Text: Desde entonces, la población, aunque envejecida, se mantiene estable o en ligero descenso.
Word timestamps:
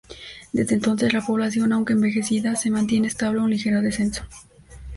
Desde 0.51 0.73
entonces, 0.73 1.13
la 1.13 1.23
población, 1.23 1.71
aunque 1.73 1.93
envejecida, 1.93 2.55
se 2.55 2.71
mantiene 2.71 3.07
estable 3.07 3.39
o 3.41 3.43
en 3.43 3.51
ligero 3.51 3.83
descenso. 3.83 4.23